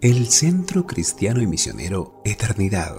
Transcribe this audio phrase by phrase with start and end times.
[0.00, 2.94] El Centro Cristiano y Misionero Eternidad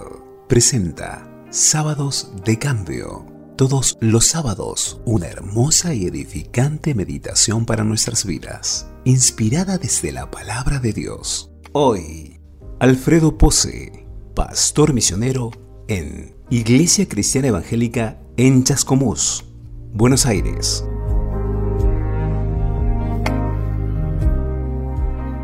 [0.50, 3.24] presenta Sábados de Cambio.
[3.56, 10.78] Todos los sábados, una hermosa y edificante meditación para nuestras vidas, inspirada desde la palabra
[10.78, 11.50] de Dios.
[11.72, 12.38] Hoy,
[12.80, 15.52] Alfredo Pose, pastor misionero
[15.88, 19.46] en Iglesia Cristiana Evangélica en Chascomús,
[19.94, 20.84] Buenos Aires.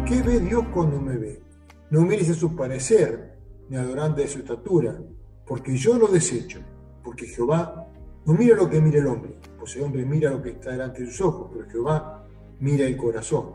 [0.05, 1.46] ¿Qué ve Dios cuando me ve?
[1.91, 3.37] No mires a su parecer,
[3.69, 4.99] ni adorante de su estatura,
[5.47, 6.61] porque yo lo desecho.
[7.03, 7.87] Porque Jehová
[8.25, 11.03] no mira lo que mira el hombre, pues el hombre mira lo que está delante
[11.03, 12.27] de sus ojos, pero Jehová
[12.59, 13.51] mira el corazón.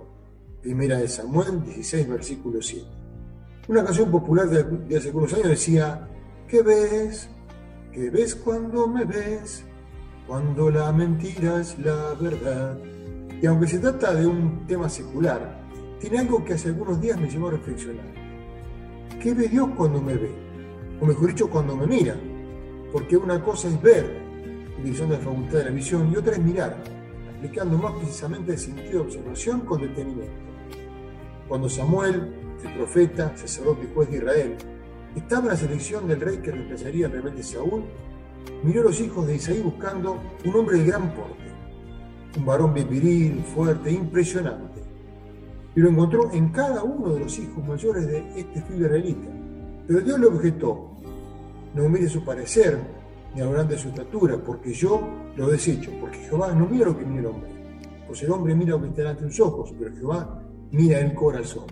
[0.62, 2.86] Primera de Samuel 16, versículo 7.
[3.68, 6.08] Una canción popular de hace algunos años decía,
[6.48, 7.30] ¿qué ves?
[7.92, 9.66] ¿Qué ves cuando me ves?
[10.26, 12.78] Cuando la mentira es la verdad.
[13.42, 15.60] Y aunque se trata de un tema secular,
[16.00, 18.21] tiene algo que hace algunos días me llevó a reflexionar.
[19.20, 20.32] ¿Qué ve Dios cuando me ve?
[21.00, 22.16] O mejor dicho, cuando me mira.
[22.92, 24.22] Porque una cosa es ver,
[24.80, 26.78] utilizando la facultad de la visión, y otra es mirar,
[27.36, 30.34] aplicando más precisamente el sentido de observación con detenimiento.
[31.48, 34.58] Cuando Samuel, el profeta, sacerdote y juez de Israel,
[35.16, 37.84] estaba en la selección del rey que reemplazaría al rebelde Saúl,
[38.64, 41.52] miró a los hijos de Isaí buscando un hombre de gran porte,
[42.38, 44.91] un varón bien viril, fuerte, impresionante
[45.76, 49.28] y lo encontró en cada uno de los hijos mayores de este fiel israelita.
[49.88, 50.92] Pero Dios le objetó,
[51.74, 52.80] no mire su parecer,
[53.34, 55.02] ni hablar de su estatura, porque yo
[55.36, 57.50] lo desecho, porque Jehová no mira lo que mira el hombre,
[58.08, 61.14] pues el hombre mira lo que está delante de sus ojos, pero Jehová mira el
[61.14, 61.66] corazón.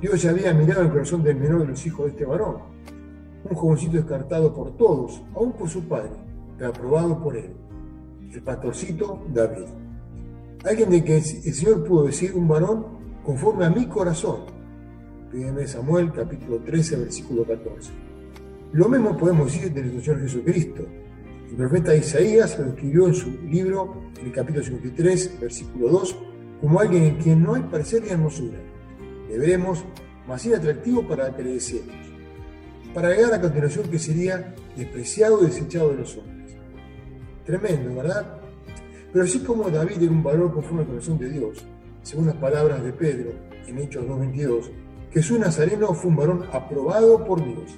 [0.00, 2.58] Dios ya había mirado el corazón del menor de los hijos de este varón,
[3.48, 6.12] un jovencito descartado por todos, aún por su padre,
[6.56, 7.52] pero aprobado por él,
[8.32, 9.66] el pastorcito David.
[10.64, 12.86] Alguien de que el Señor pudo decir, un varón
[13.24, 14.42] conforme a mi corazón.
[15.30, 17.90] Pídeme Samuel capítulo 13, versículo 14.
[18.72, 20.86] Lo mismo podemos decir del Señor Jesucristo.
[21.50, 26.16] El profeta Isaías lo escribió en su libro, en el capítulo 53, versículo 2,
[26.60, 28.58] como alguien en quien no hay parecer ni hermosura.
[29.28, 29.84] Le veremos
[30.28, 31.96] más inatractivo para que le deseemos.
[32.94, 36.56] Para llegar a continuación que sería despreciado y desechado de los hombres.
[37.44, 38.41] Tremendo, ¿verdad?
[39.12, 41.64] Pero así como David era un valor conforme al corazón de Dios,
[42.02, 43.32] según las palabras de Pedro
[43.66, 44.70] en Hechos 2.22,
[45.10, 47.76] Jesús Nazareno fue un varón aprobado por Dios.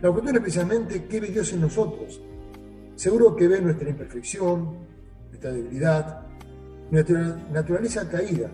[0.00, 2.22] La cuestión es especialmente qué ve Dios en nosotros.
[2.94, 4.78] Seguro que ve nuestra imperfección,
[5.28, 6.26] nuestra debilidad,
[6.90, 8.50] nuestra naturaleza caída.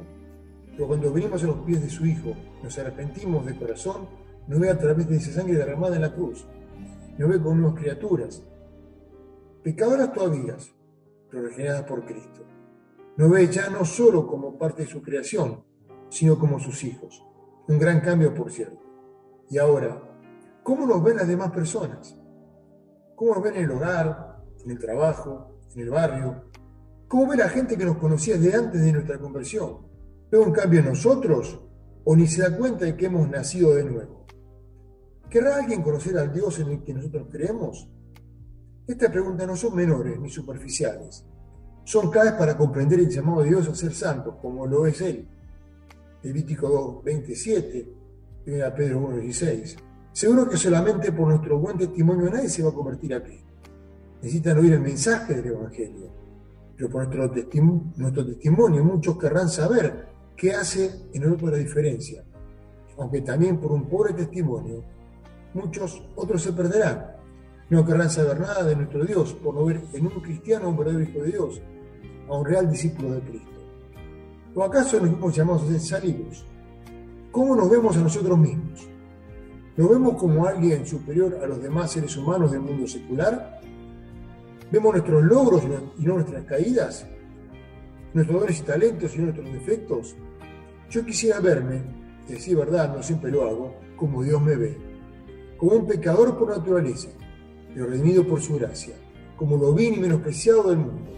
[0.72, 4.08] Pero cuando venimos a los pies de su Hijo, nos arrepentimos de corazón,
[4.48, 6.44] nos ve a través de esa sangre derramada en la cruz.
[7.16, 8.42] Nos ve como unas criaturas,
[9.62, 10.56] pecadoras todavía,
[11.36, 12.46] pero regeneradas por Cristo.
[13.18, 15.62] Nos ve ya no solo como parte de su creación,
[16.08, 17.22] sino como sus hijos.
[17.68, 18.80] Un gran cambio, por cierto.
[19.50, 20.00] Y ahora,
[20.62, 22.16] ¿cómo nos ven las demás personas?
[23.14, 26.44] ¿Cómo nos ven en el hogar, en el trabajo, en el barrio?
[27.06, 29.86] ¿Cómo ve la gente que nos conocía desde antes de nuestra conversión?
[30.30, 31.60] ¿Ve un cambio en nosotros
[32.04, 34.24] o ni se da cuenta de que hemos nacido de nuevo?
[35.28, 37.90] ¿Querrá alguien conocer al Dios en el que nosotros creemos?
[38.86, 41.24] Estas preguntas no son menores ni superficiales.
[41.84, 45.26] Son claves para comprender el llamado de Dios a ser santos, como lo es Él.
[46.22, 47.88] Levítico 2, 27,
[48.46, 49.76] 1 Pedro 1, 16.
[50.12, 53.46] Seguro que solamente por nuestro buen testimonio nadie se va a convertir a Cristo.
[54.22, 56.10] Necesitan oír el mensaje del Evangelio.
[56.76, 62.24] Pero por nuestro, testimonio, nuestro testimonio muchos querrán saber qué hace en nosotros la diferencia.
[62.98, 64.84] Aunque también por un pobre testimonio,
[65.54, 67.15] muchos otros se perderán
[67.68, 71.02] no querrán saber nada de nuestro Dios por no ver en un cristiano un verdadero
[71.02, 71.60] hijo de Dios,
[72.28, 73.50] a un real discípulo de Cristo.
[74.54, 76.46] ¿O acaso nos hemos llamados a ser salidos?
[77.30, 78.88] ¿Cómo nos vemos a nosotros mismos?
[79.76, 83.60] ¿Nos vemos como alguien superior a los demás seres humanos del mundo secular?
[84.70, 85.62] ¿Vemos nuestros logros
[85.98, 87.06] y no nuestras caídas?
[88.14, 90.16] ¿Nuestros dones y talentos y no nuestros defectos?
[90.88, 91.82] Yo quisiera verme,
[92.28, 94.78] decir verdad, no siempre lo hago, como Dios me ve,
[95.58, 97.08] como un pecador por naturaleza,
[97.76, 98.94] pero redimido por su gracia,
[99.36, 101.10] como lo vil y menospreciado del mundo,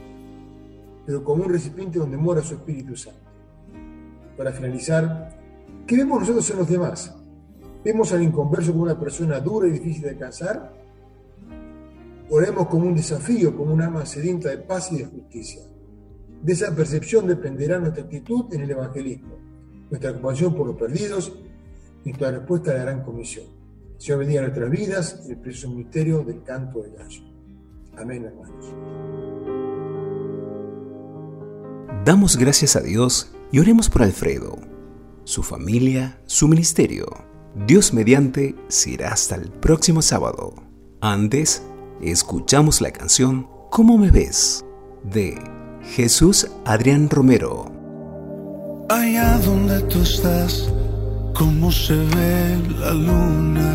[1.06, 3.20] pero como un recipiente donde mora su Espíritu Santo.
[4.37, 5.38] Para finalizar,
[5.87, 7.14] ¿qué vemos nosotros en los demás?
[7.84, 10.75] ¿Vemos al inconverso como una persona dura y difícil de alcanzar?
[12.28, 15.62] ¿O vemos como un desafío, como un arma sedienta de paz y de justicia?
[16.43, 19.37] De esa percepción dependerá nuestra actitud en el evangelismo,
[19.90, 21.32] nuestra compasión por los perdidos
[22.05, 23.57] y nuestra respuesta a la gran comisión.
[23.98, 27.22] Señor bendiga nuestras vidas y el precioso misterio del canto del gallo.
[27.96, 28.66] Amén, hermanos.
[32.04, 34.56] Damos gracias a Dios y oremos por Alfredo.
[35.24, 37.06] su familia, su ministerio.
[37.66, 40.54] Dios mediante será hasta el próximo sábado.
[41.02, 41.62] Antes,
[42.00, 44.64] escuchamos la canción ¿Cómo me ves?
[45.04, 45.36] de
[45.82, 47.70] Jesús Adrián Romero.
[48.88, 50.72] Allá donde tú estás,
[51.34, 53.75] cómo se ve la luna.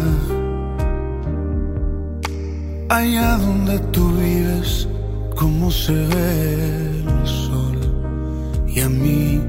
[2.89, 4.87] Allá donde tú vives,
[5.35, 7.79] cómo se ve el sol.
[8.67, 9.41] Y a mí,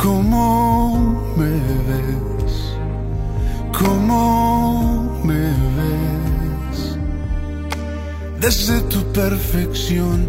[0.00, 1.54] cómo me
[1.88, 2.54] ves,
[3.78, 5.44] cómo me
[5.78, 6.98] ves.
[8.40, 10.26] Desde tu perfección,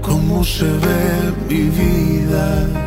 [0.00, 2.86] cómo se ve mi vida.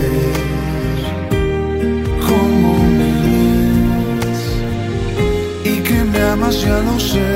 [6.31, 7.31] amas, ya lo sé.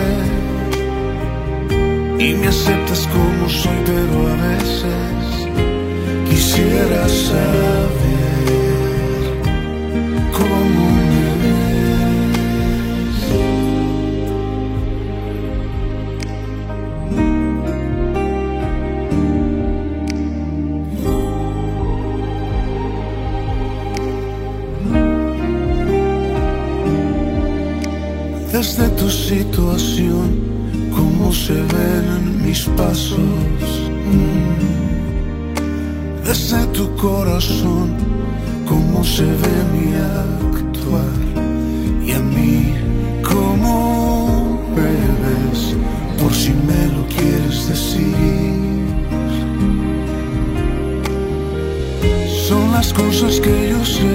[2.19, 5.27] Y me aceptas como soy, pero a veces
[6.29, 8.84] quisiera saber
[28.57, 30.29] Desde tu situación,
[30.95, 33.19] cómo se ven mis pasos.
[34.13, 34.63] Mm.
[36.25, 37.89] Desde tu corazón,
[38.65, 39.87] cómo se ve mi
[40.55, 41.17] actuar.
[42.07, 42.73] Y a mí,
[43.23, 44.93] cómo me
[45.23, 45.61] ves,
[46.17, 48.15] por si me lo quieres decir.
[52.47, 54.14] Son las cosas que yo sé.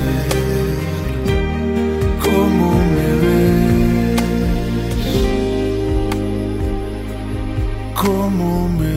[8.41, 8.90] moment.